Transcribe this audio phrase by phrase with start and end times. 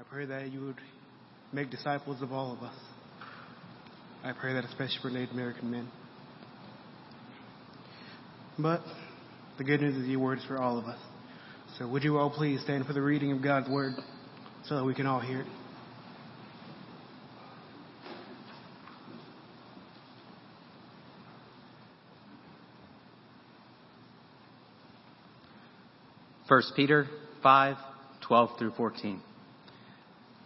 [0.00, 0.80] I pray that you would
[1.52, 2.74] make disciples of all of us.
[4.24, 5.90] I pray that especially for Native American men.
[8.58, 8.80] But
[9.58, 10.98] the good news is your word is for all of us.
[11.78, 13.92] So would you all please stand for the reading of God's word
[14.64, 15.46] so that we can all hear it?
[26.48, 27.06] First Peter
[27.42, 27.76] 5,
[28.22, 29.20] 12 through 14.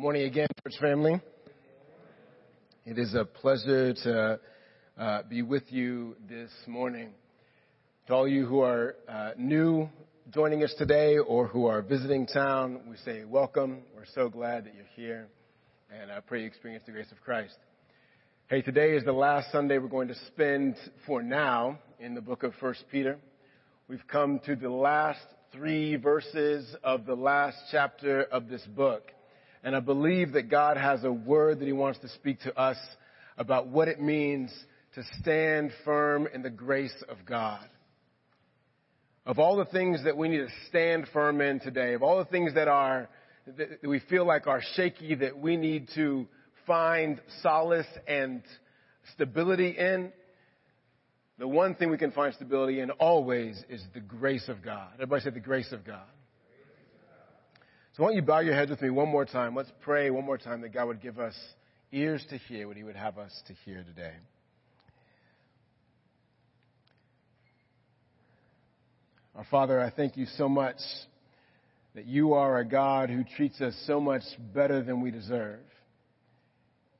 [0.00, 1.20] Morning again, church family.
[2.86, 4.40] It is a pleasure to
[4.98, 7.10] uh, be with you this morning.
[8.06, 9.90] To all you who are uh, new
[10.32, 13.82] joining us today or who are visiting town, we say welcome.
[13.94, 15.28] We're so glad that you're here,
[15.92, 17.58] and I pray you experience the grace of Christ.
[18.48, 22.42] Hey, today is the last Sunday we're going to spend for now in the book
[22.42, 23.18] of First Peter.
[23.86, 25.20] We've come to the last
[25.52, 29.02] three verses of the last chapter of this book.
[29.62, 32.78] And I believe that God has a word that He wants to speak to us
[33.36, 34.52] about what it means
[34.94, 37.64] to stand firm in the grace of God.
[39.26, 42.24] Of all the things that we need to stand firm in today, of all the
[42.24, 43.08] things that are,
[43.46, 46.26] that we feel like are shaky, that we need to
[46.66, 48.42] find solace and
[49.14, 50.12] stability in,
[51.38, 54.88] the one thing we can find stability in always is the grace of God.
[54.94, 56.06] Everybody say the grace of God.
[58.00, 59.54] So why don't you bow your heads with me one more time?
[59.54, 61.34] Let's pray one more time that God would give us
[61.92, 64.14] ears to hear what He would have us to hear today.
[69.36, 70.78] Our Father, I thank you so much
[71.94, 74.22] that you are a God who treats us so much
[74.54, 75.60] better than we deserve.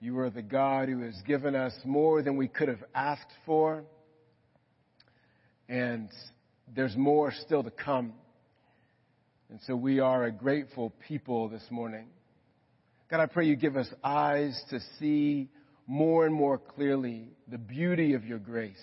[0.02, 3.84] You are the God who has given us more than we could have asked for,
[5.66, 6.10] and
[6.76, 8.12] there's more still to come.
[9.50, 12.06] And so we are a grateful people this morning.
[13.10, 15.48] God, I pray you give us eyes to see
[15.88, 18.76] more and more clearly the beauty of your grace.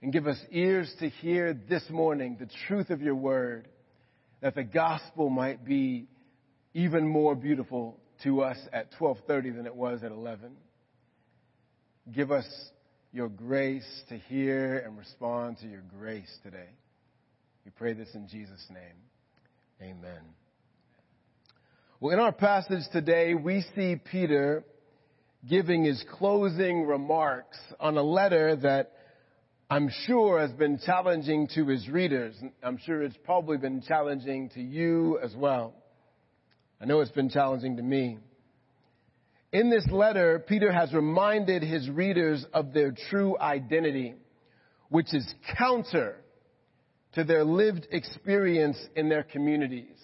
[0.00, 3.68] And give us ears to hear this morning the truth of your word,
[4.40, 6.08] that the gospel might be
[6.72, 10.56] even more beautiful to us at 12:30 than it was at 11.
[12.12, 12.48] Give us
[13.12, 16.70] your grace to hear and respond to your grace today.
[17.66, 18.96] We pray this in Jesus' name.
[19.80, 20.20] Amen.
[22.00, 24.64] Well, in our passage today, we see Peter
[25.48, 28.90] giving his closing remarks on a letter that
[29.70, 32.34] I'm sure has been challenging to his readers.
[32.60, 35.74] I'm sure it's probably been challenging to you as well.
[36.80, 38.18] I know it's been challenging to me.
[39.52, 44.16] In this letter, Peter has reminded his readers of their true identity,
[44.88, 45.24] which is
[45.56, 46.16] counter
[47.18, 49.96] to their lived experience in their communities.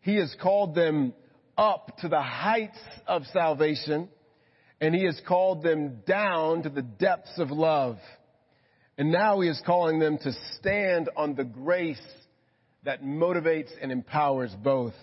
[0.00, 1.12] He has called them
[1.56, 2.78] up to the heights
[3.08, 4.08] of salvation,
[4.80, 7.98] and he has called them down to the depths of love.
[8.96, 12.00] And now he is calling them to stand on the grace
[12.84, 14.94] that motivates and empowers both.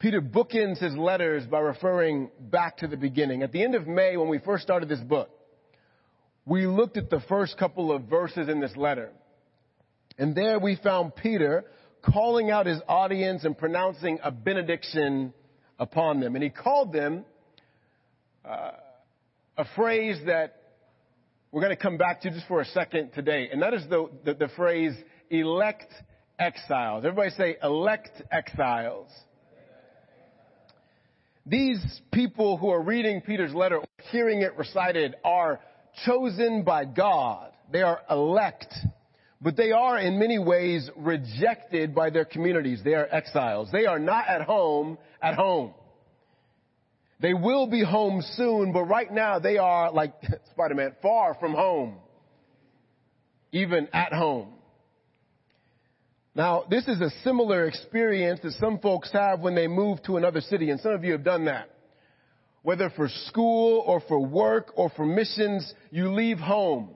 [0.00, 3.44] Peter bookends his letters by referring back to the beginning.
[3.44, 5.30] At the end of May, when we first started this book,
[6.44, 9.12] we looked at the first couple of verses in this letter.
[10.18, 11.64] And there we found Peter
[12.02, 15.32] calling out his audience and pronouncing a benediction
[15.78, 16.34] upon them.
[16.34, 17.24] And he called them
[18.44, 18.72] uh,
[19.56, 20.56] a phrase that
[21.50, 23.48] we're going to come back to just for a second today.
[23.52, 24.94] And that is the, the, the phrase
[25.30, 25.92] elect
[26.38, 27.04] exiles.
[27.04, 29.08] Everybody say elect exiles.
[31.44, 35.60] These people who are reading Peter's letter, hearing it recited, are
[36.06, 37.52] chosen by God.
[37.70, 38.72] They are elect
[39.42, 42.80] but they are in many ways rejected by their communities.
[42.84, 43.68] They are exiles.
[43.72, 45.74] They are not at home at home.
[47.20, 50.14] They will be home soon, but right now they are like
[50.52, 51.96] Spider-Man, far from home.
[53.50, 54.54] Even at home.
[56.34, 60.40] Now, this is a similar experience that some folks have when they move to another
[60.40, 61.68] city, and some of you have done that.
[62.62, 66.90] Whether for school or for work or for missions, you leave home.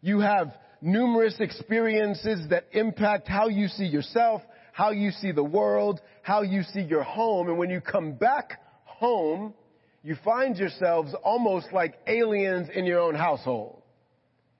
[0.00, 0.52] You have
[0.84, 4.42] numerous experiences that impact how you see yourself,
[4.72, 7.48] how you see the world, how you see your home.
[7.48, 9.54] And when you come back home,
[10.02, 13.82] you find yourselves almost like aliens in your own household.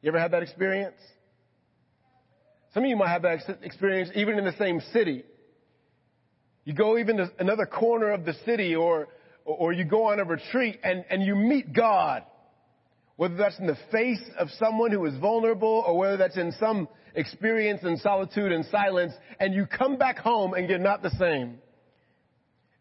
[0.00, 0.96] You ever had that experience?
[2.72, 5.24] Some of you might have that experience even in the same city.
[6.64, 9.08] You go even to another corner of the city or,
[9.44, 12.24] or you go on a retreat and, and you meet God.
[13.16, 16.88] Whether that's in the face of someone who is vulnerable or whether that's in some
[17.14, 21.58] experience in solitude and silence and you come back home and you're not the same.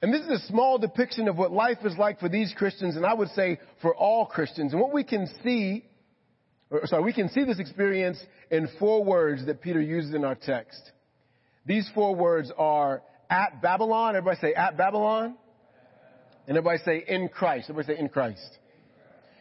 [0.02, 3.06] And this is a small depiction of what life is like for these Christians and
[3.06, 4.74] I would say for all Christians.
[4.74, 5.86] And what we can see,
[6.72, 10.36] or sorry, we can see this experience in four words that Peter uses in our
[10.36, 10.92] text.
[11.66, 14.16] These four words are at Babylon.
[14.16, 15.36] Everybody say at Babylon.
[16.48, 17.70] And everybody say in Christ.
[17.70, 18.58] Everybody say in Christ.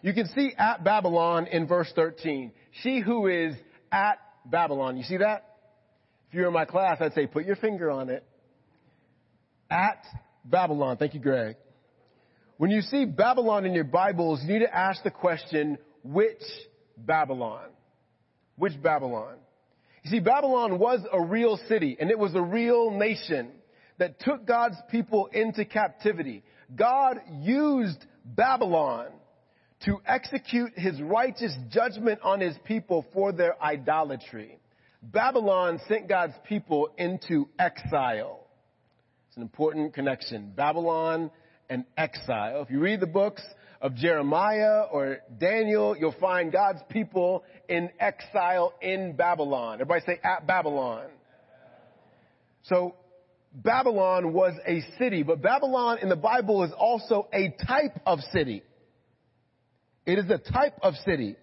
[0.02, 2.52] You can see at Babylon in verse 13.
[2.82, 3.54] She who is
[3.90, 4.96] at Babylon.
[4.96, 5.49] You see that?
[6.28, 8.25] If you're in my class, I'd say put your finger on it.
[9.70, 10.04] At
[10.44, 10.96] Babylon.
[10.96, 11.56] Thank you, Greg.
[12.56, 16.43] When you see Babylon in your Bibles, you need to ask the question, which
[16.96, 17.69] Babylon?
[18.56, 19.37] Which Babylon?
[20.02, 23.50] You see, Babylon was a real city and it was a real nation
[23.98, 26.43] that took God's people into captivity.
[26.75, 29.06] God used Babylon
[29.84, 34.58] to execute his righteous judgment on his people for their idolatry.
[35.02, 38.46] Babylon sent God's people into exile.
[39.29, 40.52] It's an important connection.
[40.55, 41.31] Babylon
[41.69, 42.62] and exile.
[42.62, 43.43] If you read the books
[43.81, 49.81] of Jeremiah or Daniel, you'll find God's people in exile in Babylon.
[49.81, 51.06] Everybody say at Babylon.
[52.64, 52.94] So
[53.52, 58.62] Babylon was a city, but Babylon in the Bible is also a type of city.
[60.04, 61.37] It is a type of city.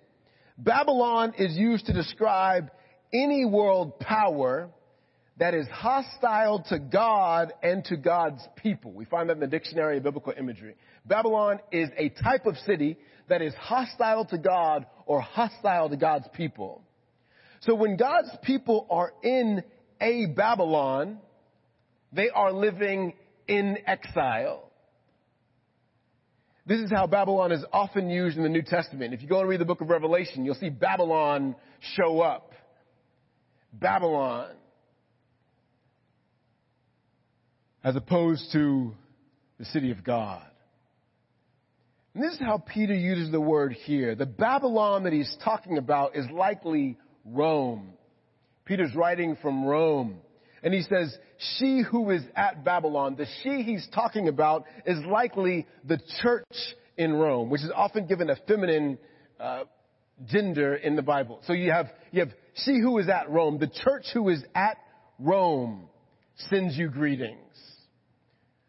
[0.58, 2.70] Babylon is used to describe
[3.14, 4.70] any world power
[5.38, 8.92] that is hostile to God and to God's people.
[8.92, 10.76] We find that in the Dictionary of Biblical Imagery.
[11.06, 12.98] Babylon is a type of city
[13.30, 16.82] that is hostile to God or hostile to God's people.
[17.62, 19.64] So when God's people are in
[20.02, 21.20] a Babylon,
[22.12, 23.14] they are living
[23.48, 24.69] in exile.
[26.70, 29.12] This is how Babylon is often used in the New Testament.
[29.12, 31.56] If you go and read the book of Revelation, you'll see Babylon
[31.96, 32.52] show up.
[33.74, 34.52] Babylon.
[37.84, 38.94] As opposed to
[39.58, 40.46] the city of God.
[42.14, 44.14] And this is how Peter uses the word here.
[44.14, 47.94] The Babylon that he's talking about is likely Rome.
[48.66, 50.20] Peter's writing from Rome.
[50.64, 51.18] And he says,
[51.58, 56.46] she who is at Babylon, the she he's talking about is likely the church
[56.98, 58.98] in Rome, which is often given a feminine
[59.40, 59.64] uh,
[60.28, 61.40] gender in the Bible.
[61.46, 64.78] So you have, you have she who is at Rome, the church who is at
[65.18, 65.88] Rome
[66.50, 67.38] sends you greetings.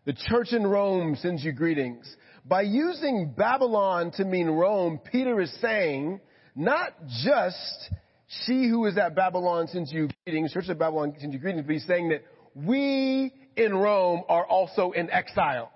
[0.06, 2.16] The church in Rome sends you greetings.
[2.44, 6.20] By using Babylon to mean Rome, Peter is saying
[6.56, 7.90] not just
[8.30, 11.72] she who is at Babylon sends you greetings, church of Babylon sends you greetings, but
[11.72, 12.22] he's saying that
[12.54, 15.72] we in Rome are also in exile.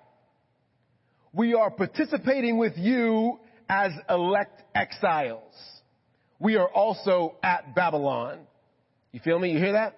[1.33, 5.53] We are participating with you as elect exiles.
[6.39, 8.39] We are also at Babylon.
[9.11, 9.51] You feel me?
[9.51, 9.97] You hear that?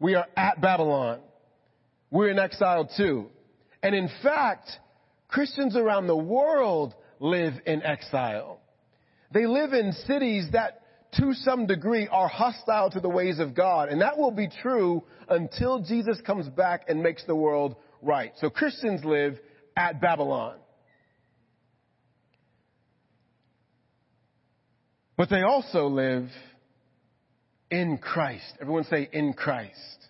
[0.00, 1.20] We are at Babylon.
[2.10, 3.28] We're in exile too.
[3.84, 4.68] And in fact,
[5.28, 8.58] Christians around the world live in exile.
[9.32, 10.81] They live in cities that
[11.18, 13.88] to some degree are hostile to the ways of God.
[13.90, 18.32] And that will be true until Jesus comes back and makes the world right.
[18.38, 19.38] So Christians live
[19.76, 20.56] at Babylon.
[25.16, 26.28] But they also live
[27.70, 28.54] in Christ.
[28.60, 30.08] Everyone say in Christ.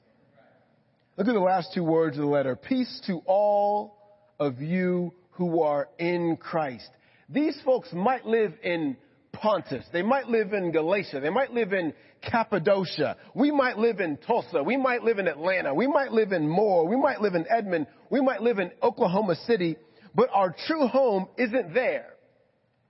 [1.17, 2.57] Look at the last two words of the letter.
[2.57, 3.99] Peace to all
[4.39, 6.89] of you who are in Christ.
[7.29, 8.97] These folks might live in
[9.33, 9.85] Pontus.
[9.93, 11.21] They might live in Galatia.
[11.21, 13.17] They might live in Cappadocia.
[13.35, 14.63] We might live in Tulsa.
[14.63, 15.75] We might live in Atlanta.
[15.75, 16.87] We might live in Moore.
[16.87, 17.87] We might live in Edmond.
[18.11, 19.77] We might live in Oklahoma City.
[20.15, 22.15] But our true home isn't there.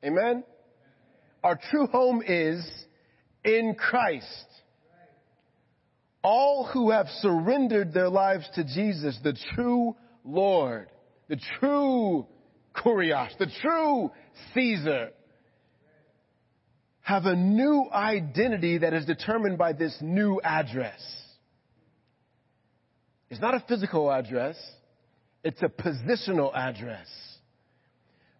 [0.04, 0.44] Amen?
[1.44, 2.64] Our true home is
[3.44, 4.46] in Christ.
[6.22, 10.88] All who have surrendered their lives to Jesus, the true Lord,
[11.28, 12.26] the true
[12.76, 14.12] Kurios, the true
[14.54, 15.10] Caesar,
[17.02, 21.00] have a new identity that is determined by this new address.
[23.28, 24.56] It's not a physical address.
[25.42, 27.08] It's a positional address.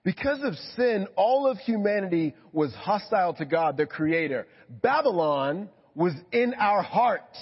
[0.05, 4.47] Because of sin, all of humanity was hostile to God, the creator.
[4.69, 7.39] Babylon was in our hearts.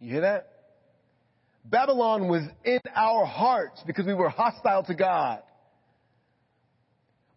[0.00, 0.52] You hear that?
[1.64, 5.42] Babylon was in our hearts because we were hostile to God.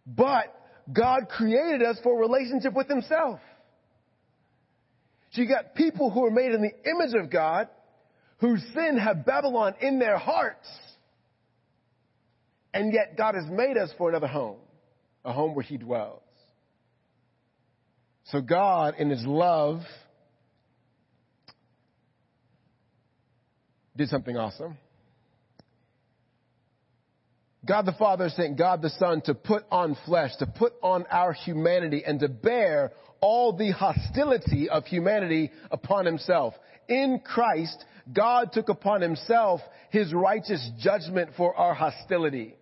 [0.06, 0.54] But
[0.92, 3.40] God created us for relationship with Himself.
[5.32, 7.68] So you got people who are made in the image of God,
[8.38, 10.68] whose sin have Babylon in their hearts.
[12.74, 14.58] And yet God has made us for another home,
[15.24, 16.20] a home where He dwells.
[18.24, 19.80] So God, in His love,
[23.96, 24.76] did something awesome.
[27.64, 31.32] God the Father sent God the Son to put on flesh, to put on our
[31.32, 36.54] humanity, and to bear all the hostility of humanity upon himself.
[36.88, 42.56] In Christ, God took upon himself his righteous judgment for our hostility.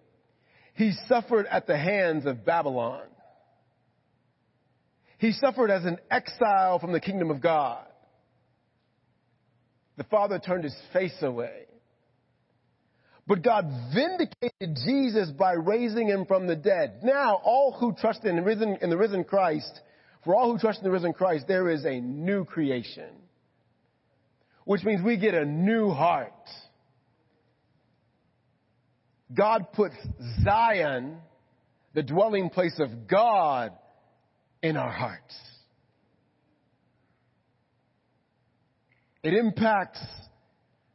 [0.75, 3.03] He suffered at the hands of Babylon.
[5.17, 7.85] He suffered as an exile from the kingdom of God.
[9.97, 11.65] The Father turned his face away.
[13.31, 16.99] But God vindicated Jesus by raising him from the dead.
[17.05, 19.71] Now, all who trust in the risen, in the risen Christ,
[20.25, 23.09] for all who trust in the risen Christ, there is a new creation.
[24.65, 26.33] Which means we get a new heart.
[29.33, 29.95] God puts
[30.43, 31.19] Zion,
[31.95, 33.71] the dwelling place of God,
[34.61, 35.37] in our hearts.
[39.23, 40.05] It impacts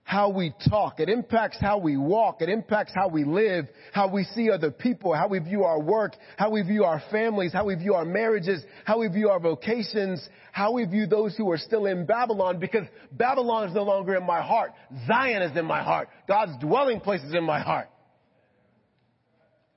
[0.06, 1.00] how we talk.
[1.00, 2.44] It impacts how we walk.
[2.44, 6.14] It impacts how we live, how we see other people, how we view our work,
[6.38, 10.26] how we view our families, how we view our marriages, how we view our vocations,
[10.52, 14.24] how we view those who are still in Babylon because Babylon is no longer in
[14.24, 14.74] my heart.
[15.08, 16.08] Zion is in my heart.
[16.28, 17.90] God's dwelling place is in my heart.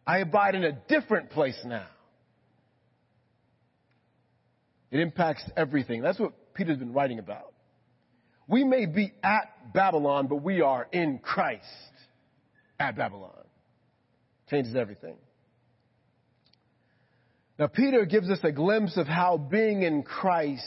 [0.06, 1.86] I abide in a different place now.
[4.90, 6.02] It impacts everything.
[6.02, 7.54] That's what Peter's been writing about.
[8.46, 11.64] We may be at Babylon, but we are in Christ
[12.78, 13.32] at Babylon.
[14.50, 15.16] Changes everything.
[17.58, 20.62] Now, Peter gives us a glimpse of how being in Christ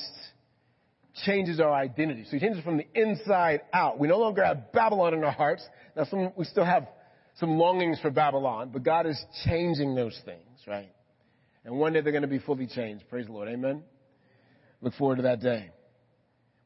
[1.26, 2.26] changes our identity.
[2.26, 3.98] So he changes from the inside out.
[3.98, 5.64] We no longer have Babylon in our hearts.
[5.96, 6.88] Now, some, we still have
[7.40, 10.92] some longings for Babylon, but God is changing those things, right?
[11.64, 13.06] And one day they're going to be fully changed.
[13.10, 13.48] Praise the Lord.
[13.48, 13.84] Amen.
[14.82, 15.72] Look forward to that day.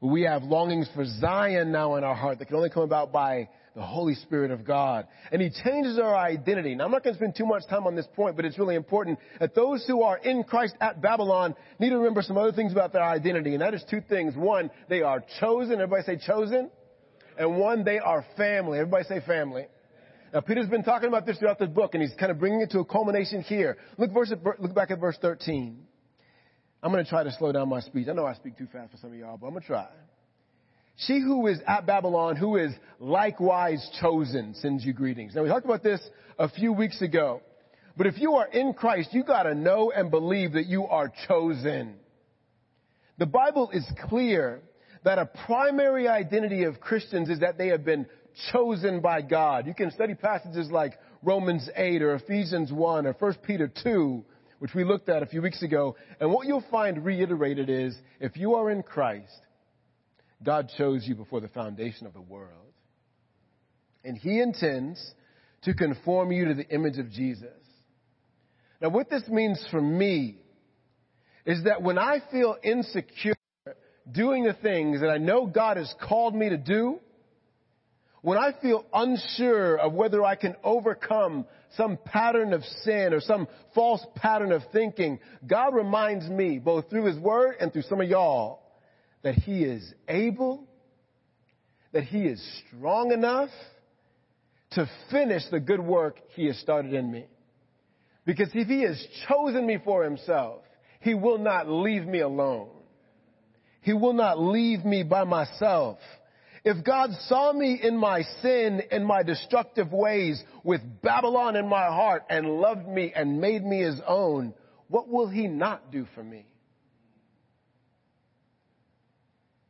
[0.05, 3.49] We have longings for Zion now in our heart that can only come about by
[3.75, 5.07] the Holy Spirit of God.
[5.31, 6.75] And He changes our identity.
[6.75, 8.75] Now I'm not going to spend too much time on this point, but it's really
[8.75, 12.71] important that those who are in Christ at Babylon need to remember some other things
[12.71, 13.53] about their identity.
[13.53, 14.35] And that is two things.
[14.35, 15.73] One, they are chosen.
[15.73, 16.69] Everybody say chosen.
[17.39, 18.77] And one, they are family.
[18.77, 19.65] Everybody say family.
[20.35, 22.69] Now Peter's been talking about this throughout the book and he's kind of bringing it
[22.71, 23.77] to a culmination here.
[23.97, 25.79] Look, verse, look back at verse 13.
[26.85, 28.07] I'm going to try to slow down my speech.
[28.07, 29.87] I know I speak too fast for some of y'all, but I'm going to try.
[30.97, 35.33] She who is at Babylon, who is likewise chosen, sends you greetings.
[35.33, 35.99] Now we talked about this
[36.37, 37.41] a few weeks ago.
[37.97, 41.95] But if you are in Christ, you gotta know and believe that you are chosen.
[43.17, 44.61] The Bible is clear
[45.03, 48.05] that a primary identity of Christians is that they have been
[48.51, 49.65] chosen by God.
[49.65, 54.23] You can study passages like Romans 8 or Ephesians 1 or 1 Peter 2
[54.59, 55.95] which we looked at a few weeks ago.
[56.19, 59.39] And what you'll find reiterated is if you are in Christ,
[60.43, 62.51] God chose you before the foundation of the world.
[64.03, 65.13] And He intends
[65.63, 67.49] to conform you to the image of Jesus.
[68.81, 70.37] Now, what this means for me
[71.45, 73.35] is that when I feel insecure
[74.11, 76.99] doing the things that I know God has called me to do,
[78.21, 81.45] when I feel unsure of whether I can overcome
[81.77, 87.05] some pattern of sin or some false pattern of thinking, God reminds me, both through
[87.05, 88.61] His Word and through some of y'all,
[89.23, 90.67] that He is able,
[91.91, 93.49] that He is strong enough
[94.71, 97.25] to finish the good work He has started in me.
[98.25, 100.61] Because if He has chosen me for Himself,
[101.01, 102.69] He will not leave me alone.
[103.81, 105.99] He will not leave me by myself.
[106.65, 111.85] If God saw me in my sin and my destructive ways with Babylon in my
[111.85, 114.51] heart and loved me and made me his own,
[114.87, 116.47] what will he not do for me?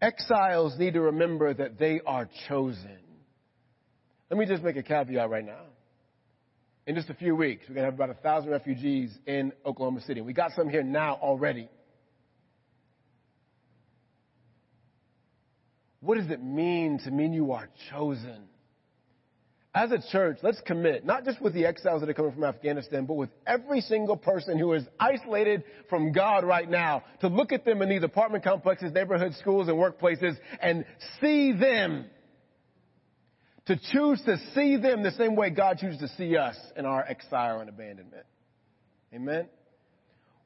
[0.01, 2.99] Exiles need to remember that they are chosen.
[4.29, 5.63] Let me just make a caveat right now.
[6.87, 9.99] In just a few weeks, we're going to have about a thousand refugees in Oklahoma
[10.01, 10.21] City.
[10.21, 11.67] We got some here now already.
[16.05, 18.47] What does it mean to mean you are chosen?
[19.75, 23.05] as a church, let's commit, not just with the exiles that are coming from Afghanistan,
[23.05, 27.65] but with every single person who is isolated from God right now, to look at
[27.65, 30.85] them in these apartment complexes, neighborhood schools, and workplaces and
[31.19, 32.05] see them.
[33.65, 37.03] To choose to see them the same way God chooses to see us in our
[37.03, 38.25] exile and abandonment.
[39.13, 39.49] Amen?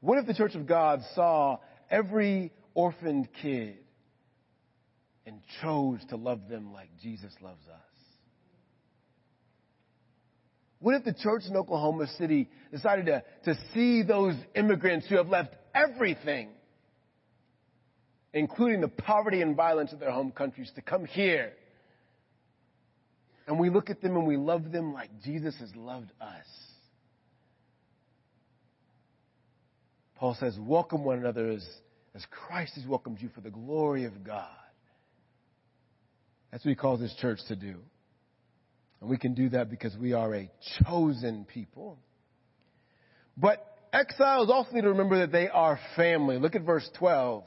[0.02, 1.58] What if the church of God saw
[1.92, 3.78] every orphaned kid
[5.30, 7.80] and chose to love them like Jesus loves us?
[10.80, 15.28] What if the church in Oklahoma City decided to, to see those immigrants who have
[15.28, 16.50] left everything,
[18.34, 21.54] including the poverty and violence of their home countries, to come here?
[23.46, 26.46] And we look at them and we love them like Jesus has loved us.
[30.16, 31.68] Paul says, Welcome one another as,
[32.16, 34.48] as Christ has welcomed you for the glory of God.
[36.52, 37.76] That's what he calls his church to do.
[39.02, 40.50] And we can do that because we are a
[40.84, 41.98] chosen people.
[43.38, 46.38] But exiles also need to remember that they are family.
[46.38, 47.44] Look at verse 12.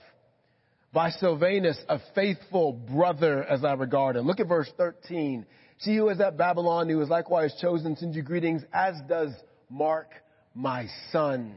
[0.93, 4.27] By Silvanus, a faithful brother as I regard him.
[4.27, 5.47] Look at verse 13.
[5.79, 9.33] She who is at Babylon, who is likewise chosen, sends you greetings, as does
[9.69, 10.11] Mark,
[10.55, 11.57] my son.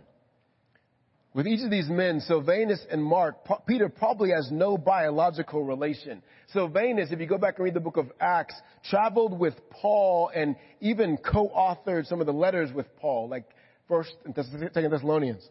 [1.35, 3.35] With each of these men, Silvanus and Mark,
[3.67, 6.23] Peter probably has no biological relation.
[6.53, 8.55] Silvanus, if you go back and read the book of Acts,
[8.89, 13.43] traveled with Paul and even co-authored some of the letters with Paul, like
[13.89, 15.45] First and Second Thessalonians.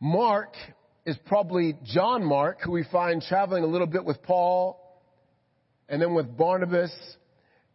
[0.00, 0.54] Mark
[1.04, 4.80] is probably John Mark, who we find traveling a little bit with Paul,
[5.90, 6.90] and then with Barnabas,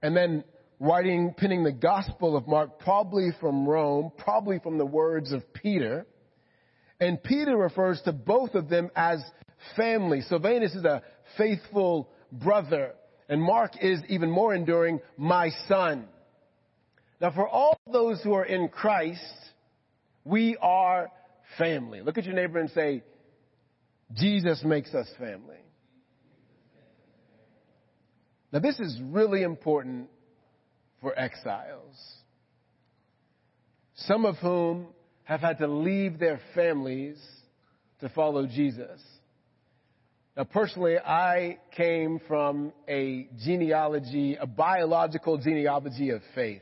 [0.01, 0.43] and then
[0.81, 6.07] writing, penning the Gospel of Mark, probably from Rome, probably from the words of Peter.
[6.99, 9.23] And Peter refers to both of them as
[9.77, 10.21] family.
[10.21, 11.03] Silvanus is a
[11.37, 12.93] faithful brother,
[13.29, 16.07] and Mark is even more enduring, my son.
[17.21, 19.21] Now, for all those who are in Christ,
[20.25, 21.11] we are
[21.59, 22.01] family.
[22.01, 23.03] Look at your neighbor and say,
[24.15, 25.57] Jesus makes us family.
[28.51, 30.09] Now, this is really important
[31.01, 31.95] for exiles,
[33.95, 34.87] some of whom
[35.23, 37.17] have had to leave their families
[37.99, 39.01] to follow Jesus.
[40.37, 46.61] Now, personally, I came from a genealogy, a biological genealogy of faith.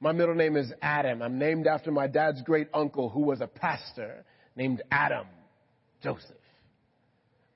[0.00, 1.22] My middle name is Adam.
[1.22, 4.24] I'm named after my dad's great uncle who was a pastor
[4.56, 5.26] named Adam
[6.02, 6.36] Joseph.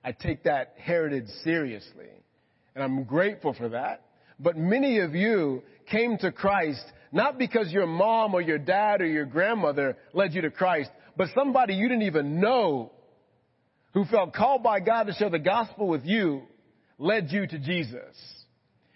[0.04, 2.10] I take that heritage seriously,
[2.74, 4.02] and I'm grateful for that.
[4.42, 9.06] But many of you came to Christ not because your mom or your dad or
[9.06, 12.90] your grandmother led you to Christ, but somebody you didn't even know
[13.92, 16.42] who felt called by God to share the gospel with you
[16.98, 18.16] led you to Jesus.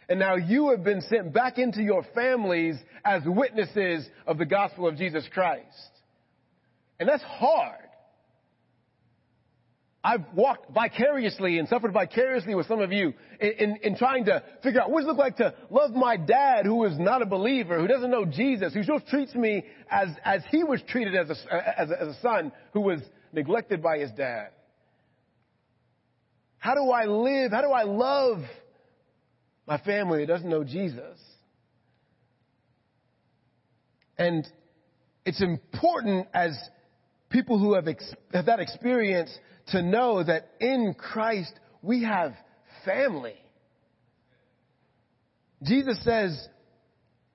[0.09, 4.89] And now you have been sent back into your families as witnesses of the gospel
[4.89, 5.67] of Jesus Christ.
[6.99, 7.86] And that's hard.
[10.07, 14.41] I've walked vicariously and suffered vicariously with some of you in, in, in, trying to
[14.63, 17.27] figure out what does it look like to love my dad who is not a
[17.27, 21.31] believer, who doesn't know Jesus, who just treats me as, as he was treated as
[21.31, 23.01] a, as a, as a son who was
[23.33, 24.51] neglected by his dad.
[26.59, 27.51] How do I live?
[27.51, 28.43] How do I love
[29.67, 31.19] my family that doesn't know Jesus?
[34.17, 34.47] And
[35.25, 36.57] it's important as
[37.29, 39.37] people who have, ex- have that experience
[39.69, 41.53] to know that in Christ
[41.83, 42.35] we have
[42.85, 43.37] family.
[45.63, 46.49] Jesus says,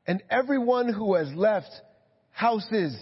[0.08, 1.70] and everyone who has left
[2.32, 2.96] houses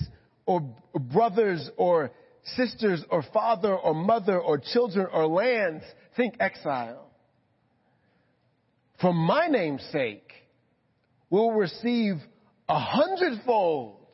[0.45, 0.61] or
[0.93, 2.11] brothers or
[2.55, 5.83] sisters or father or mother or children or lands,
[6.15, 7.05] think exile.
[9.01, 10.31] For my name's sake,
[11.29, 12.15] will receive
[12.67, 14.07] a hundredfold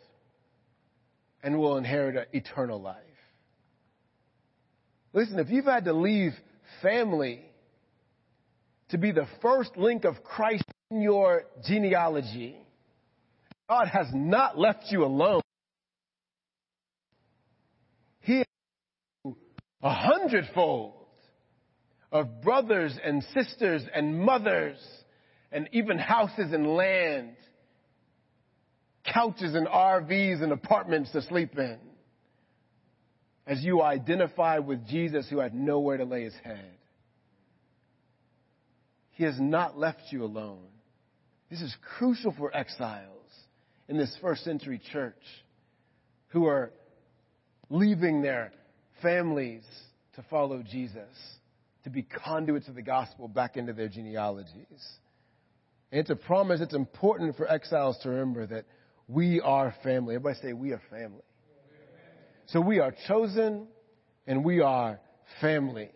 [1.43, 3.05] and will inherit eternal life.
[5.15, 6.34] Listen, if you've had to leave
[6.82, 7.39] family
[8.89, 12.58] to be the first link of Christ in your genealogy,
[13.69, 15.39] God has not left you alone.
[18.19, 18.43] He
[19.23, 20.93] a hundredfold
[22.12, 24.78] of brothers and sisters and mothers
[25.49, 27.38] and even houses and land,
[29.06, 31.80] couches and RVs and apartments to sleep in
[33.47, 36.71] as you identify with Jesus who had nowhere to lay his head.
[39.12, 40.67] He has not left you alone.
[41.49, 43.12] This is crucial for exiles
[43.88, 45.13] in this first century church
[46.29, 46.71] who are
[47.69, 48.51] leaving their
[49.01, 49.63] families
[50.15, 51.15] to follow Jesus,
[51.84, 54.53] to be conduits of the gospel back into their genealogies.
[55.91, 56.62] And it's a promise.
[56.62, 58.65] It's important for exiles to remember that
[59.08, 60.15] we are family.
[60.15, 61.21] Everybody say we are family.
[62.47, 63.67] So we are chosen
[64.27, 64.99] and we are
[65.41, 65.89] family.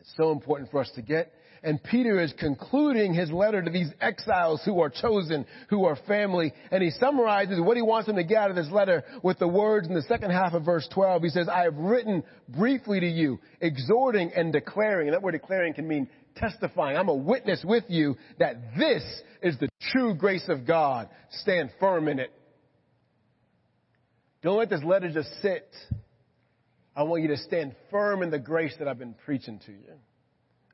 [0.00, 1.32] It's so important for us to get.
[1.62, 6.52] And Peter is concluding his letter to these exiles who are chosen, who are family.
[6.70, 9.48] And he summarizes what he wants them to get out of this letter with the
[9.48, 11.22] words in the second half of verse 12.
[11.22, 15.08] He says, I have written briefly to you, exhorting and declaring.
[15.08, 16.96] And that word declaring can mean testifying.
[16.96, 19.02] I'm a witness with you that this
[19.42, 21.08] is the true grace of God.
[21.30, 22.32] Stand firm in it.
[24.48, 25.68] Don't let this letter just sit.
[26.96, 29.92] I want you to stand firm in the grace that I've been preaching to you.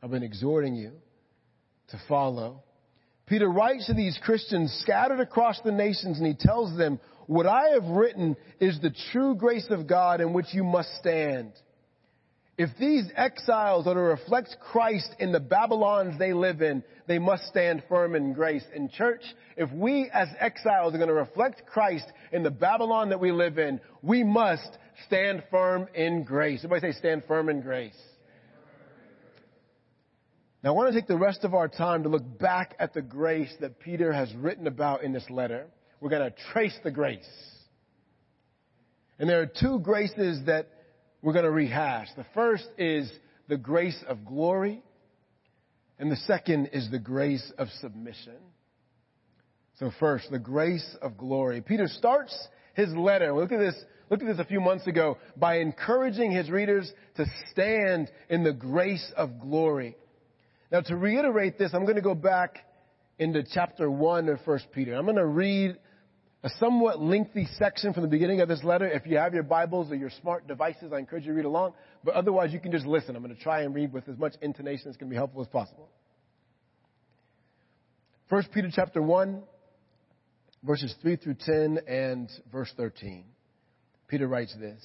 [0.01, 0.93] I've been exhorting you
[1.89, 2.63] to follow.
[3.27, 7.71] Peter writes to these Christians scattered across the nations and he tells them, what I
[7.71, 11.51] have written is the true grace of God in which you must stand.
[12.57, 17.47] If these exiles are to reflect Christ in the Babylons they live in, they must
[17.49, 18.65] stand firm in grace.
[18.75, 19.23] In church,
[19.57, 23.59] if we as exiles are going to reflect Christ in the Babylon that we live
[23.59, 26.61] in, we must stand firm in grace.
[26.65, 27.99] Everybody say stand firm in grace.
[30.63, 33.03] Now, I want to take the rest of our time to look back at the
[33.03, 35.67] grace that Peter has written about in this letter.
[36.01, 37.29] We're going to trace the grace.
[39.19, 40.71] And there are two graces that
[41.25, 42.09] we're going to rehash.
[42.19, 43.11] The first is
[43.49, 44.83] the grace of glory,
[45.99, 48.37] and the second is the grace of submission.
[49.79, 51.63] So first, the grace of glory.
[51.63, 52.37] Peter starts
[52.75, 53.33] his letter.
[53.33, 53.75] Look at this.
[54.11, 58.53] Look at this a few months ago by encouraging his readers to stand in the
[58.53, 59.97] grace of glory.
[60.71, 62.59] Now, to reiterate this, I'm going to go back
[63.19, 64.95] into chapter 1 of 1 Peter.
[64.95, 65.79] I'm going to read
[66.45, 68.87] a somewhat lengthy section from the beginning of this letter.
[68.87, 71.73] If you have your Bibles or your smart devices, I encourage you to read along.
[72.05, 73.17] But otherwise, you can just listen.
[73.17, 75.49] I'm going to try and read with as much intonation as can be helpful as
[75.49, 75.89] possible.
[78.29, 79.43] 1 Peter chapter 1,
[80.63, 83.25] verses 3 through 10 and verse 13.
[84.07, 84.85] Peter writes this.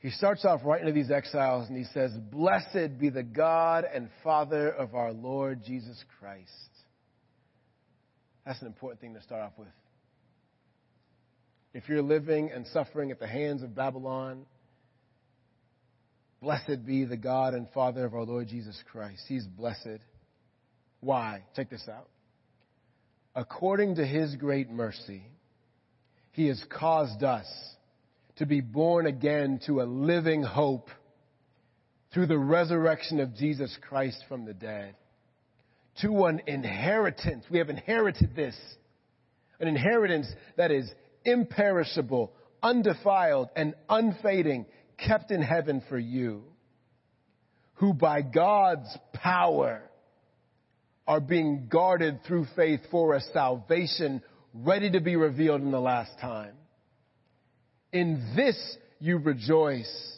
[0.00, 4.10] He starts off writing to these exiles and he says, Blessed be the God and
[4.22, 6.77] Father of our Lord Jesus Christ.
[8.48, 9.68] That's an important thing to start off with.
[11.74, 14.46] If you're living and suffering at the hands of Babylon,
[16.40, 19.20] blessed be the God and Father of our Lord Jesus Christ.
[19.28, 20.00] He's blessed.
[21.00, 21.42] Why?
[21.56, 22.08] Check this out.
[23.34, 25.24] According to his great mercy,
[26.32, 27.46] he has caused us
[28.36, 30.88] to be born again to a living hope
[32.14, 34.94] through the resurrection of Jesus Christ from the dead.
[36.02, 37.44] To an inheritance.
[37.50, 38.56] We have inherited this.
[39.60, 40.88] An inheritance that is
[41.24, 42.32] imperishable,
[42.62, 46.44] undefiled, and unfading, kept in heaven for you,
[47.74, 49.82] who by God's power
[51.06, 56.12] are being guarded through faith for a salvation ready to be revealed in the last
[56.20, 56.54] time.
[57.92, 60.17] In this you rejoice.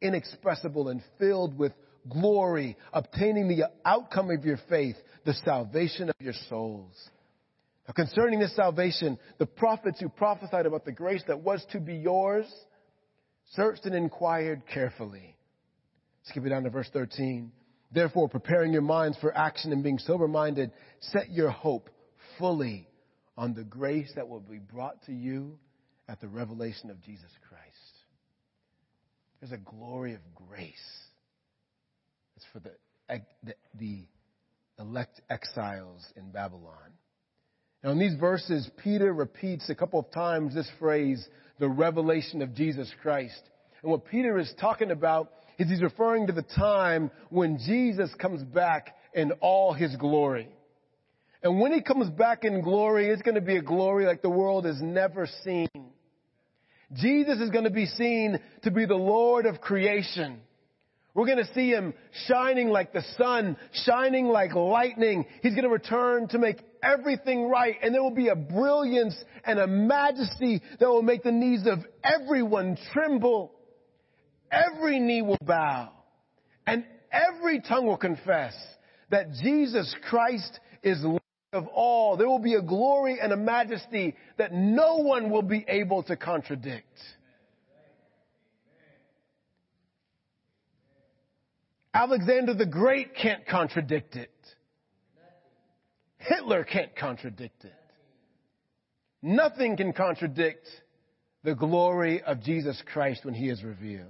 [0.00, 1.72] inexpressible and filled with
[2.08, 6.94] glory, obtaining the outcome of your faith, the salvation of your souls.
[7.86, 11.96] Now, concerning this salvation, the prophets who prophesied about the grace that was to be
[11.96, 12.46] yours
[13.52, 15.36] searched and inquired carefully.
[16.24, 17.50] Skip it down to verse 13.
[17.92, 21.90] Therefore, preparing your minds for action and being sober minded, set your hope
[22.38, 22.88] fully
[23.36, 25.58] on the grace that will be brought to you
[26.08, 27.59] at the revelation of Jesus Christ.
[29.40, 30.74] There's a glory of grace.
[32.36, 32.72] It's for the,
[33.44, 34.04] the, the
[34.78, 36.74] elect exiles in Babylon.
[37.82, 41.26] Now, in these verses, Peter repeats a couple of times this phrase,
[41.58, 43.40] the revelation of Jesus Christ.
[43.82, 48.42] And what Peter is talking about is he's referring to the time when Jesus comes
[48.42, 50.48] back in all his glory.
[51.42, 54.28] And when he comes back in glory, it's going to be a glory like the
[54.28, 55.68] world has never seen.
[56.94, 60.40] Jesus is going to be seen to be the Lord of creation.
[61.14, 61.92] We're going to see him
[62.26, 65.26] shining like the sun, shining like lightning.
[65.42, 67.74] He's going to return to make everything right.
[67.82, 71.80] And there will be a brilliance and a majesty that will make the knees of
[72.04, 73.52] everyone tremble.
[74.50, 75.90] Every knee will bow.
[76.66, 78.54] And every tongue will confess
[79.10, 81.19] that Jesus Christ is Lord
[81.52, 82.16] of all.
[82.16, 86.16] There will be a glory and a majesty that no one will be able to
[86.16, 86.86] contradict.
[91.92, 94.30] Alexander the Great can't contradict it.
[96.18, 97.74] Hitler can't contradict it.
[99.22, 100.68] Nothing can contradict
[101.42, 104.06] the glory of Jesus Christ when he is revealed.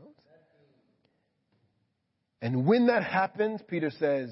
[2.43, 4.31] And when that happens, Peter says,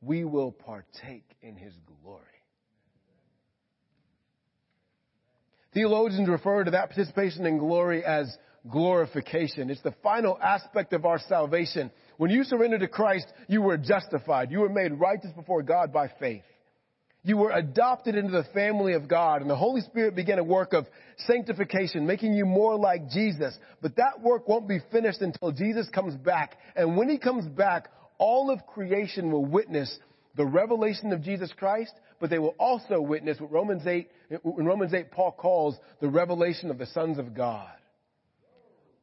[0.00, 2.24] we will partake in his glory.
[5.74, 8.36] Theologians refer to that participation in glory as
[8.70, 9.70] glorification.
[9.70, 11.90] It's the final aspect of our salvation.
[12.18, 14.50] When you surrender to Christ, you were justified.
[14.50, 16.42] You were made righteous before God by faith.
[17.24, 20.72] You were adopted into the family of God, and the Holy Spirit began a work
[20.72, 20.86] of
[21.26, 23.56] sanctification, making you more like Jesus.
[23.80, 26.58] But that work won't be finished until Jesus comes back.
[26.74, 29.96] And when he comes back, all of creation will witness
[30.36, 34.94] the revelation of Jesus Christ, but they will also witness what Romans 8, in Romans
[34.94, 37.68] 8, Paul calls the revelation of the sons of God.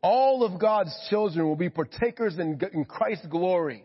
[0.02, 3.84] All of God's children will be partakers in, in Christ's glory.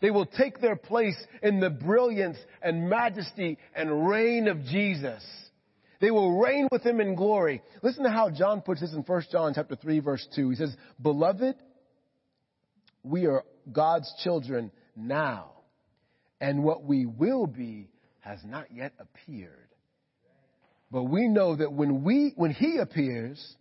[0.00, 5.24] They will take their place in the brilliance and majesty and reign of Jesus.
[6.00, 7.62] They will reign with him in glory.
[7.84, 10.50] Listen to how John puts this in 1 John chapter 3 verse 2.
[10.50, 11.54] He says, "Beloved,
[13.04, 15.52] we are God's children now,
[16.40, 17.90] and what we will be
[18.26, 19.68] has not yet appeared.
[20.90, 23.56] But we know that when we when he appears,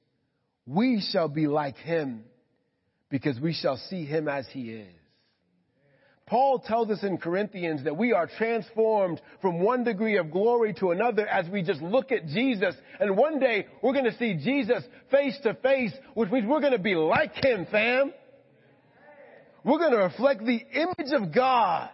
[0.66, 2.24] we shall be like him
[3.10, 4.94] because we shall see him as he is."
[6.28, 10.90] Paul tells us in Corinthians that we are transformed from one degree of glory to
[10.90, 12.74] another as we just look at Jesus.
[13.00, 16.72] And one day we're going to see Jesus face to face, which means we're going
[16.72, 18.12] to be like him, fam.
[19.64, 21.92] We're going to reflect the image of God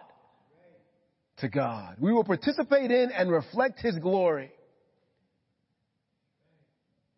[1.38, 1.96] to God.
[1.98, 4.50] We will participate in and reflect his glory.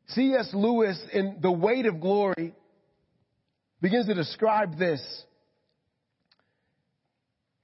[0.09, 0.51] C.S.
[0.53, 2.55] Lewis in The Weight of Glory
[3.81, 5.01] begins to describe this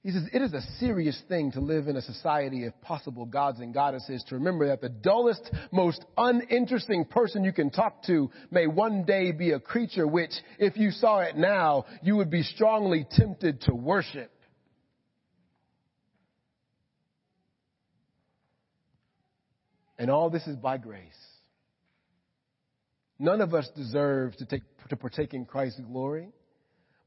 [0.03, 3.59] he says, it is a serious thing to live in a society of possible gods
[3.59, 8.65] and goddesses to remember that the dullest, most uninteresting person you can talk to may
[8.65, 13.05] one day be a creature which, if you saw it now, you would be strongly
[13.11, 14.31] tempted to worship.
[20.01, 21.03] And all this is by grace.
[23.19, 26.29] None of us deserve to, take, to partake in Christ's glory.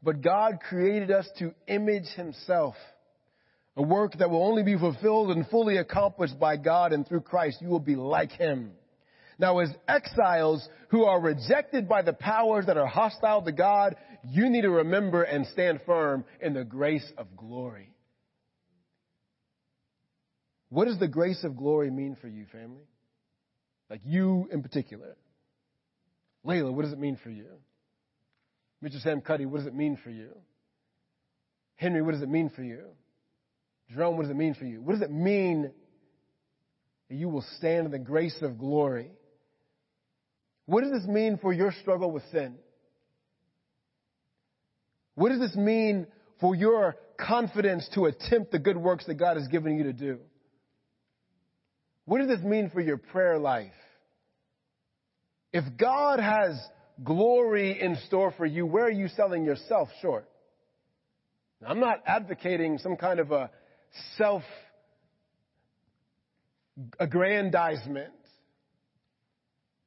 [0.00, 2.76] But God created us to image Himself.
[3.76, 7.60] A work that will only be fulfilled and fully accomplished by God and through Christ.
[7.60, 8.70] You will be like Him.
[9.40, 13.96] Now, as exiles who are rejected by the powers that are hostile to God,
[14.30, 17.93] you need to remember and stand firm in the grace of glory.
[20.68, 22.84] What does the grace of glory mean for you, family?
[23.90, 25.16] Like you in particular.
[26.44, 27.46] Layla, what does it mean for you?
[28.82, 29.00] Mr.
[29.02, 30.30] Sam Cuddy, what does it mean for you?
[31.76, 32.84] Henry, what does it mean for you?
[33.90, 34.80] Jerome, what does it mean for you?
[34.80, 35.70] What does it mean
[37.08, 39.10] that you will stand in the grace of glory?
[40.66, 42.56] What does this mean for your struggle with sin?
[45.14, 46.06] What does this mean
[46.40, 50.18] for your confidence to attempt the good works that God has given you to do?
[52.06, 53.72] What does this mean for your prayer life?
[55.52, 56.60] If God has
[57.02, 60.28] glory in store for you, where are you selling yourself short?
[61.60, 63.50] Now, I'm not advocating some kind of a
[64.16, 64.42] self
[66.98, 68.12] aggrandizement,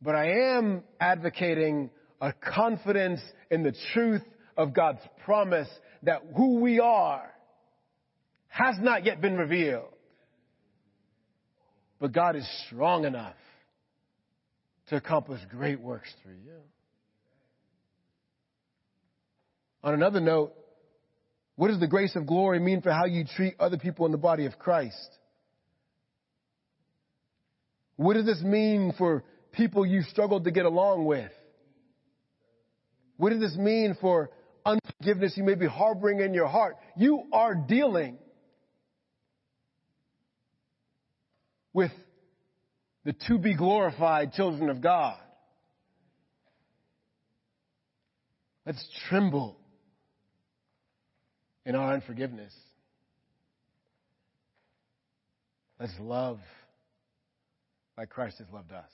[0.01, 1.89] but I am advocating
[2.21, 4.23] a confidence in the truth
[4.55, 5.69] of God's promise
[6.03, 7.29] that who we are
[8.47, 9.93] has not yet been revealed.
[11.99, 13.35] But God is strong enough
[14.89, 16.59] to accomplish great works through you.
[19.83, 20.53] On another note,
[21.55, 24.17] what does the grace of glory mean for how you treat other people in the
[24.17, 25.09] body of Christ?
[27.95, 31.31] What does this mean for people you struggled to get along with?
[33.17, 34.29] What does this mean for
[34.63, 36.75] unforgiveness you may be harboring in your heart?
[36.95, 38.19] You are dealing
[41.77, 41.91] with
[43.05, 45.15] the to be glorified children of God.
[48.65, 49.55] Let's tremble
[51.67, 52.51] in our unforgiveness.
[55.79, 56.39] Let's love
[57.95, 58.89] like Christ has loved us.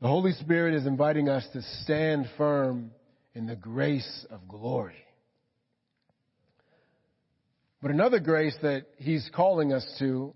[0.00, 2.90] The Holy Spirit is inviting us to stand firm
[3.32, 4.96] in the grace of glory.
[7.80, 10.34] But another grace that he's calling us to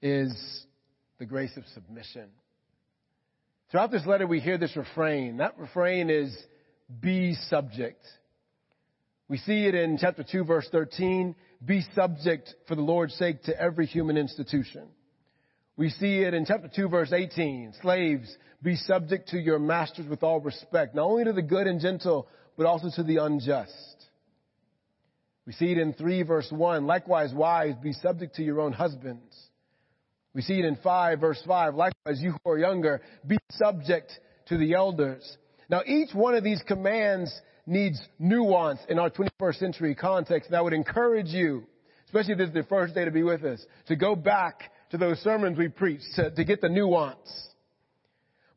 [0.00, 0.66] is
[1.18, 2.30] the grace of submission.
[3.70, 5.38] Throughout this letter, we hear this refrain.
[5.38, 6.34] That refrain is
[7.00, 8.02] be subject.
[9.28, 11.34] We see it in chapter 2, verse 13.
[11.64, 14.88] Be subject for the Lord's sake to every human institution.
[15.76, 17.74] We see it in chapter 2, verse 18.
[17.80, 21.80] Slaves, be subject to your masters with all respect, not only to the good and
[21.80, 24.06] gentle, but also to the unjust.
[25.46, 26.86] We see it in 3 verse 1.
[26.86, 29.34] Likewise, wives, be subject to your own husbands.
[30.34, 31.74] We see it in 5 verse 5.
[31.74, 34.12] Likewise, you who are younger, be subject
[34.46, 35.36] to the elders.
[35.68, 37.32] Now, each one of these commands
[37.66, 40.48] needs nuance in our 21st century context.
[40.48, 41.64] And I would encourage you,
[42.06, 44.98] especially if this is the first day to be with us, to go back to
[44.98, 47.48] those sermons we preached to, to get the nuance.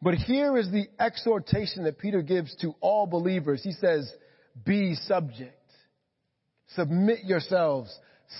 [0.01, 3.63] But here is the exhortation that Peter gives to all believers.
[3.63, 4.11] He says,
[4.65, 5.54] be subject.
[6.69, 7.97] Submit yourselves.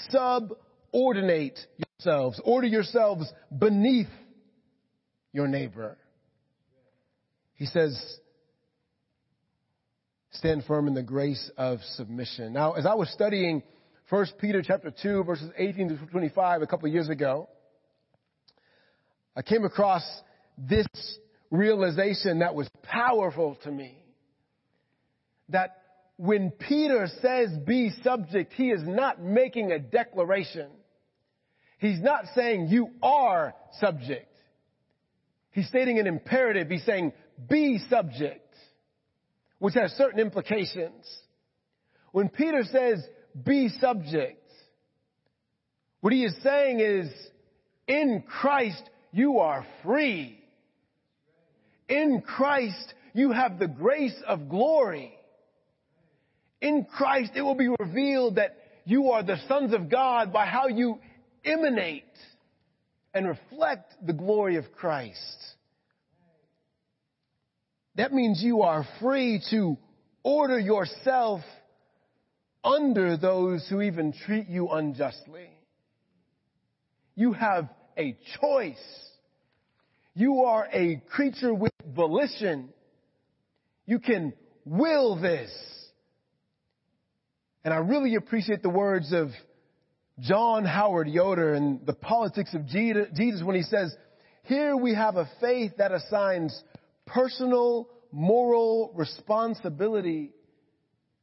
[0.10, 2.42] Subordinate yourselves.
[2.44, 4.10] Order yourselves beneath
[5.32, 5.98] your neighbor.
[7.56, 8.20] He says,
[10.32, 12.54] stand firm in the grace of submission.
[12.54, 13.64] Now, as I was studying
[14.10, 17.50] 1 Peter chapter 2 verses 18 to 25 a couple of years ago,
[19.36, 20.04] I came across
[20.58, 20.88] this
[21.52, 23.98] realization that was powerful to me.
[25.50, 25.78] That
[26.18, 30.70] when Peter says be subject, he is not making a declaration.
[31.78, 34.32] He's not saying you are subject.
[35.52, 36.70] He's stating an imperative.
[36.70, 37.14] He's saying
[37.50, 38.46] be subject
[39.60, 41.06] which has certain implications.
[42.12, 43.04] When Peter says,
[43.44, 44.42] be subject,
[46.02, 47.10] what he is saying is,
[47.88, 50.40] in Christ, you are free.
[51.90, 55.15] In Christ, you have the grace of glory.
[56.62, 60.68] In Christ, it will be revealed that you are the sons of God by how
[60.68, 61.00] you
[61.44, 62.04] emanate
[63.14, 65.38] and reflect the glory of Christ.
[67.96, 69.78] That means you are free to
[70.22, 71.42] order yourself
[72.64, 75.50] under those who even treat you unjustly.
[77.16, 78.76] You have a choice.
[80.14, 82.74] You are a creature with volition.
[83.86, 84.34] You can
[84.66, 85.52] will this.
[87.66, 89.30] And I really appreciate the words of
[90.20, 93.92] John Howard Yoder and the politics of Jesus when he says,
[94.44, 96.64] here we have a faith that assigns
[97.08, 100.32] personal moral responsibility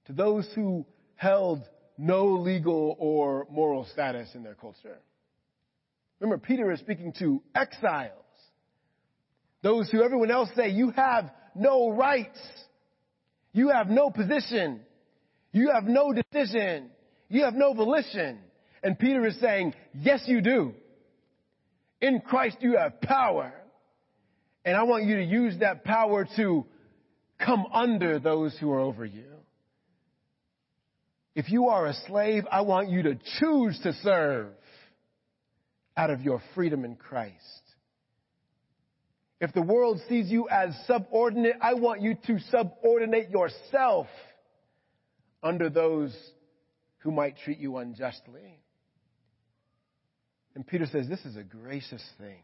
[0.06, 1.62] to those who held
[1.96, 4.98] no legal or moral status in their culture.
[6.18, 8.10] Remember, Peter is speaking to exiles.
[9.62, 12.40] Those who everyone else say, you have no rights.
[13.52, 14.80] You have no position.
[15.52, 16.90] You have no decision.
[17.28, 18.38] You have no volition.
[18.82, 20.74] And Peter is saying, yes, you do.
[22.00, 23.52] In Christ, you have power.
[24.64, 26.66] And I want you to use that power to
[27.38, 29.24] come under those who are over you.
[31.34, 34.48] If you are a slave, I want you to choose to serve
[35.96, 37.36] out of your freedom in Christ.
[39.40, 44.06] If the world sees you as subordinate, I want you to subordinate yourself
[45.42, 46.16] under those
[46.98, 48.60] who might treat you unjustly.
[50.54, 52.42] And Peter says this is a gracious thing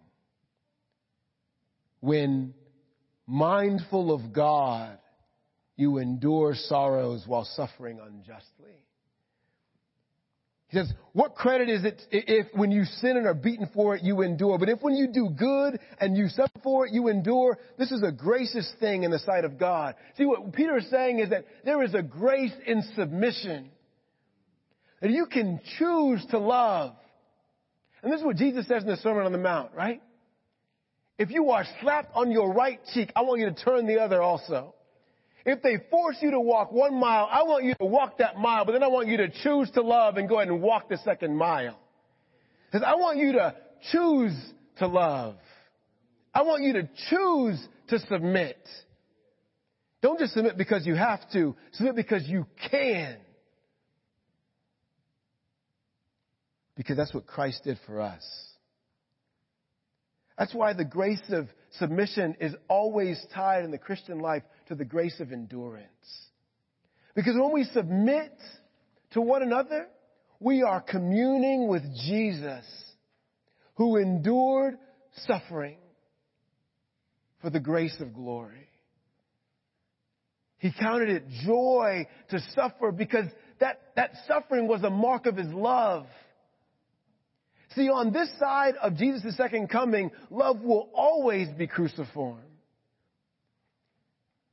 [2.01, 2.55] when
[3.27, 4.99] mindful of God,
[5.77, 8.85] you endure sorrows while suffering unjustly.
[10.69, 14.03] He says, what credit is it if when you sin and are beaten for it,
[14.03, 14.59] you endure?
[14.59, 18.03] But if when you do good and you suffer for it, you endure, this is
[18.03, 19.95] a gracious thing in the sight of God.
[20.19, 23.71] See, what Peter is saying is that there is a grace in submission.
[25.01, 26.95] That you can choose to love.
[28.03, 30.03] And this is what Jesus says in the Sermon on the Mount, right?
[31.19, 34.21] If you are slapped on your right cheek, I want you to turn the other
[34.21, 34.75] also.
[35.45, 38.65] If they force you to walk one mile, I want you to walk that mile,
[38.65, 40.99] but then I want you to choose to love and go ahead and walk the
[40.99, 41.79] second mile.
[42.71, 43.55] Because I want you to
[43.91, 44.37] choose
[44.79, 45.37] to love.
[46.35, 48.59] I want you to choose to submit.
[50.03, 53.17] Don't just submit because you have to, submit because you can.
[56.77, 58.25] Because that's what Christ did for us.
[60.39, 64.85] That's why the grace of submission is always tied in the Christian life to the
[64.85, 65.87] grace of endurance.
[67.15, 68.33] Because when we submit
[69.13, 69.89] to one another,
[70.41, 72.65] we are communing with Jesus
[73.75, 74.79] who endured
[75.27, 75.79] suffering
[77.41, 78.69] for the grace of glory.
[80.59, 83.27] He counted it joy to suffer because
[83.61, 86.07] that, that suffering was a mark of his love.
[87.75, 92.41] See, on this side of Jesus' second coming, love will always be cruciform.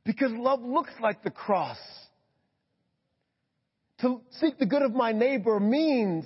[0.06, 1.78] Because love looks like the cross.
[4.02, 6.26] To seek the good of my neighbor means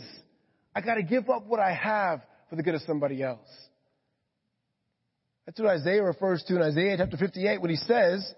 [0.76, 3.48] I gotta give up what I have for the good of somebody else.
[5.46, 8.34] That's what Isaiah refers to in Isaiah chapter 58 when he says,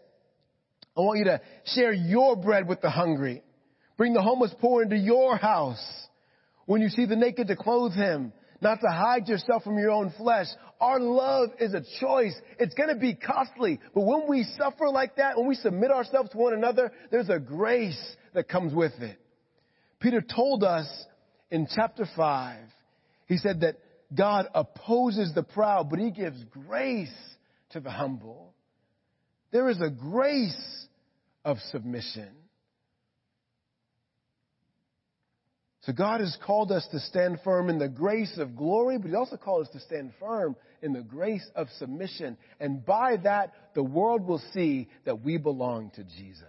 [0.95, 3.41] I want you to share your bread with the hungry.
[3.97, 5.83] Bring the homeless poor into your house.
[6.65, 10.13] When you see the naked to clothe him, not to hide yourself from your own
[10.17, 10.47] flesh.
[10.79, 12.35] Our love is a choice.
[12.59, 13.79] It's going to be costly.
[13.93, 17.39] But when we suffer like that, when we submit ourselves to one another, there's a
[17.39, 17.99] grace
[18.33, 19.19] that comes with it.
[19.99, 20.87] Peter told us
[21.49, 22.59] in chapter 5,
[23.27, 23.77] he said that
[24.15, 27.09] God opposes the proud, but he gives grace
[27.71, 28.53] to the humble.
[29.51, 30.87] There is a grace
[31.43, 32.29] of submission.
[35.81, 39.15] So God has called us to stand firm in the grace of glory, but He
[39.15, 42.37] also called us to stand firm in the grace of submission.
[42.59, 46.45] And by that, the world will see that we belong to Jesus.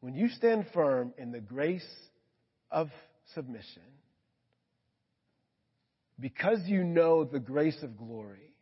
[0.00, 1.86] When you stand firm in the grace
[2.70, 2.88] of
[3.34, 3.82] submission,
[6.20, 8.52] because you know the grace of glory,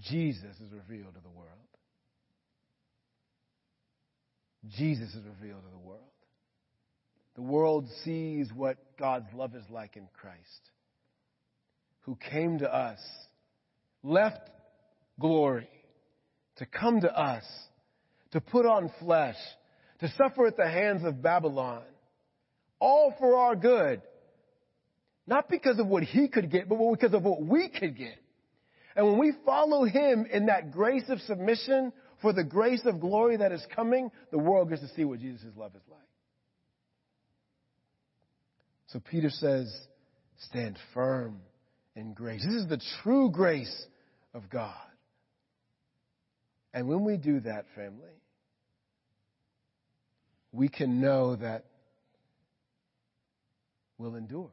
[0.00, 1.65] Jesus is revealed to the world.
[4.68, 6.00] Jesus is revealed to the world.
[7.36, 10.70] The world sees what God's love is like in Christ,
[12.02, 12.98] who came to us,
[14.02, 14.48] left
[15.20, 15.68] glory
[16.56, 17.44] to come to us,
[18.32, 19.36] to put on flesh,
[20.00, 21.82] to suffer at the hands of Babylon,
[22.78, 24.02] all for our good.
[25.26, 28.16] Not because of what he could get, but because of what we could get.
[28.94, 31.92] And when we follow him in that grace of submission,
[32.26, 35.46] for the grace of glory that is coming, the world gets to see what Jesus'
[35.56, 36.00] love is like.
[38.88, 39.72] So Peter says,
[40.48, 41.38] stand firm
[41.94, 42.44] in grace.
[42.44, 43.86] This is the true grace
[44.34, 44.74] of God.
[46.74, 48.18] And when we do that, family,
[50.50, 51.66] we can know that
[53.98, 54.50] we'll endure.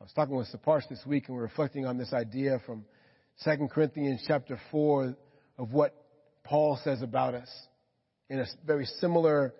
[0.00, 2.86] I was talking with Saparsh this week and we're reflecting on this idea from
[3.44, 5.14] 2 Corinthians chapter 4
[5.58, 5.94] of what
[6.44, 7.48] Paul says about us
[8.28, 9.54] in a very similar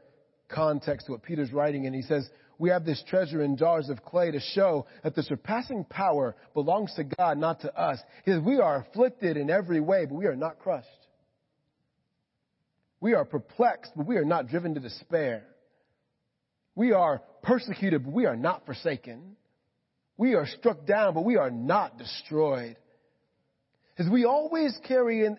[0.49, 1.87] context to what Peter's writing.
[1.87, 2.29] And he says,
[2.59, 6.95] we have this treasure in jars of clay to show that the surpassing power belongs
[6.95, 7.99] to God, not to us.
[8.25, 10.89] He says, we are afflicted in every way, but we are not crushed.
[13.01, 15.45] We are perplexed, but we are not driven to despair.
[16.75, 19.37] We are persecuted, but we are not forsaken.
[20.17, 22.77] We are struck down, but we are not destroyed.
[23.99, 25.39] As we always carry in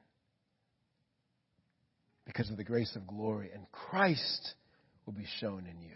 [2.25, 4.53] because of the grace of glory, and Christ
[5.05, 5.95] will be shown in you.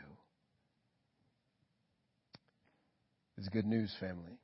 [3.38, 4.39] It's good news, family.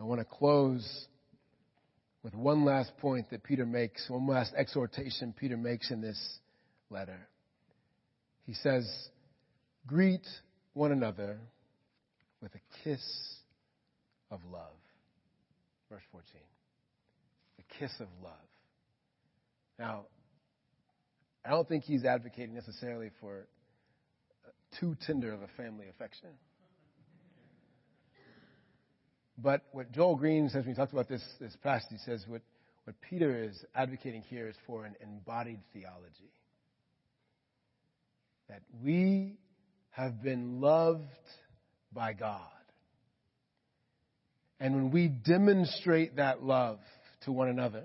[0.00, 1.06] I want to close
[2.22, 6.18] with one last point that Peter makes, one last exhortation Peter makes in this
[6.90, 7.28] letter.
[8.46, 8.86] He says,
[9.86, 10.26] Greet
[10.74, 11.38] one another
[12.42, 13.02] with a kiss
[14.30, 14.76] of love.
[15.90, 16.24] Verse 14.
[17.56, 18.34] The kiss of love.
[19.78, 20.06] Now,
[21.44, 23.46] I don't think he's advocating necessarily for
[24.78, 26.30] too tender of a family affection.
[29.38, 32.42] But what Joel Green says when he talks about this, this passage, he says what,
[32.84, 36.32] what Peter is advocating here is for an embodied theology.
[38.48, 39.36] That we
[39.90, 41.04] have been loved
[41.92, 42.42] by God.
[44.58, 46.80] And when we demonstrate that love
[47.22, 47.84] to one another,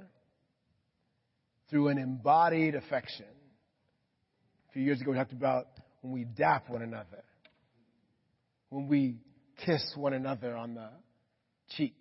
[1.73, 3.25] through an embodied affection.
[4.69, 5.65] A few years ago, we talked about
[6.01, 7.23] when we dap one another,
[8.69, 9.15] when we
[9.65, 10.89] kiss one another on the
[11.75, 11.99] cheek,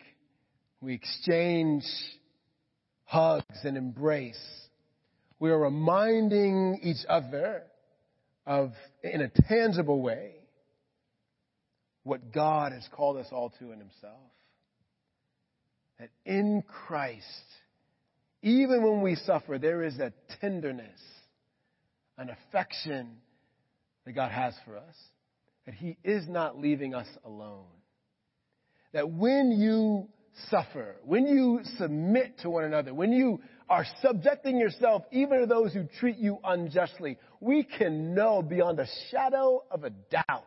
[0.83, 1.85] we exchange
[3.05, 4.39] hugs and embrace.
[5.39, 7.62] We are reminding each other
[8.47, 10.35] of, in a tangible way,
[12.03, 14.20] what God has called us all to in Himself.
[15.99, 17.25] That in Christ,
[18.43, 21.01] even when we suffer, there is a tenderness,
[22.18, 23.16] an affection
[24.05, 24.97] that God has for us,
[25.66, 27.66] that He is not leaving us alone.
[28.93, 30.09] That when you
[30.51, 35.72] suffer, when you submit to one another, when you are subjecting yourself even to those
[35.72, 40.45] who treat you unjustly, we can know beyond a shadow of a doubt,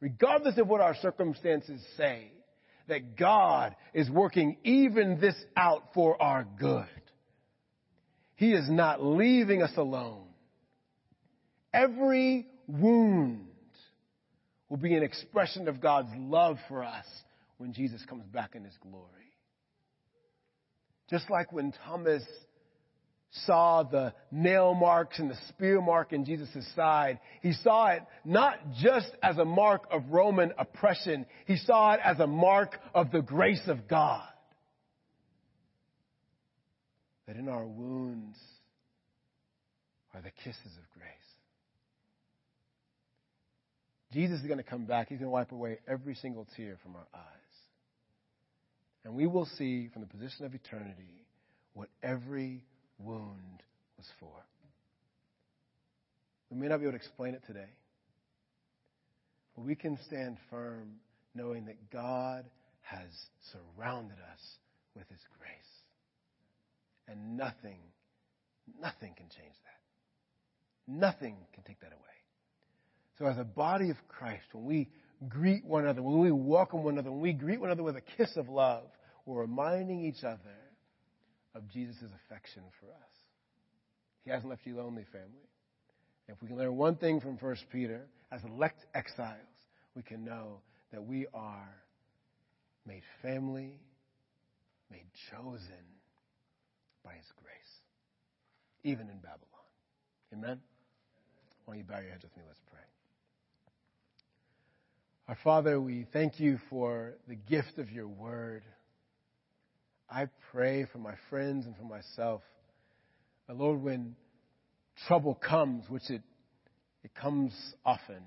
[0.00, 2.30] regardless of what our circumstances say,
[2.88, 6.86] that God is working even this out for our good.
[8.36, 10.26] He is not leaving us alone.
[11.72, 13.46] Every wound
[14.68, 17.06] will be an expression of God's love for us
[17.58, 19.06] when Jesus comes back in his glory.
[21.08, 22.22] Just like when Thomas
[23.46, 28.58] saw the nail marks and the spear mark in Jesus' side, he saw it not
[28.80, 33.22] just as a mark of Roman oppression, he saw it as a mark of the
[33.22, 34.26] grace of God.
[37.26, 38.36] That in our wounds
[40.14, 41.08] are the kisses of grace.
[44.12, 45.08] Jesus is going to come back.
[45.08, 47.22] He's going to wipe away every single tear from our eyes.
[49.04, 51.24] And we will see from the position of eternity
[51.74, 52.64] what every
[52.98, 53.62] wound
[53.96, 54.32] was for.
[56.50, 57.70] We may not be able to explain it today,
[59.56, 60.96] but we can stand firm
[61.34, 62.44] knowing that God
[62.82, 63.08] has
[63.52, 64.40] surrounded us
[64.94, 65.71] with His grace.
[67.08, 67.78] And nothing,
[68.80, 70.92] nothing can change that.
[70.92, 71.98] Nothing can take that away.
[73.18, 74.88] So, as a body of Christ, when we
[75.28, 78.16] greet one another, when we welcome one another, when we greet one another with a
[78.16, 78.84] kiss of love,
[79.26, 80.38] we're reminding each other
[81.54, 83.12] of Jesus' affection for us.
[84.24, 85.48] He hasn't left you lonely, family.
[86.28, 89.38] If we can learn one thing from 1 Peter, as elect exiles,
[89.94, 90.60] we can know
[90.92, 91.68] that we are
[92.86, 93.78] made family,
[94.90, 95.84] made chosen
[97.04, 97.82] by His grace,
[98.84, 99.38] even in Babylon.
[100.32, 100.60] Amen?
[101.64, 102.42] Why don't you bow your heads with me?
[102.46, 102.80] Let's pray.
[105.28, 108.62] Our Father, we thank you for the gift of your word.
[110.10, 112.42] I pray for my friends and for myself.
[113.48, 114.16] Lord, when
[115.06, 116.22] trouble comes, which it,
[117.04, 117.52] it comes
[117.84, 118.22] often,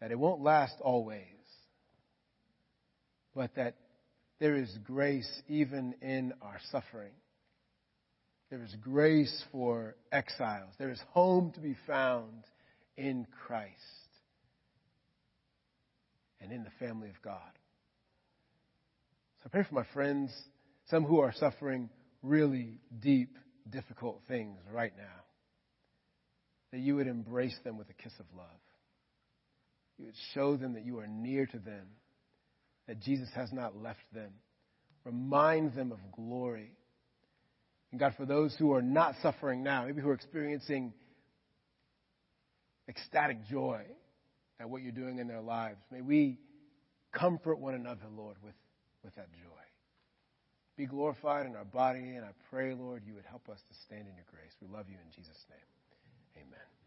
[0.00, 1.22] that it won't last always,
[3.34, 3.76] but that
[4.42, 7.12] there is grace even in our suffering.
[8.50, 10.74] There is grace for exiles.
[10.80, 12.42] There is home to be found
[12.96, 13.70] in Christ
[16.40, 17.52] and in the family of God.
[19.38, 20.32] So I pray for my friends,
[20.90, 21.88] some who are suffering
[22.24, 23.38] really deep,
[23.70, 25.22] difficult things right now,
[26.72, 28.46] that you would embrace them with a kiss of love.
[29.98, 31.86] You would show them that you are near to them,
[32.86, 34.30] that Jesus has not left them.
[35.04, 36.72] Remind them of glory.
[37.90, 40.92] And God, for those who are not suffering now, maybe who are experiencing
[42.88, 43.82] ecstatic joy
[44.60, 46.38] at what you're doing in their lives, may we
[47.12, 48.54] comfort one another, Lord, with
[49.04, 49.62] with that joy.
[50.76, 54.08] Be glorified in our body, and I pray, Lord, you would help us to stand
[54.08, 54.52] in your grace.
[54.60, 56.46] We love you in Jesus' name.
[56.46, 56.81] Amen.